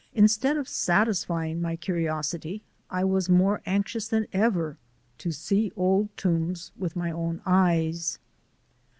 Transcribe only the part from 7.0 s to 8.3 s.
own eyes.